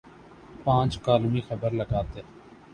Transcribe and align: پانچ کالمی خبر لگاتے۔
پانچ 0.63 0.99
کالمی 0.99 1.41
خبر 1.41 1.71
لگاتے۔ 1.71 2.21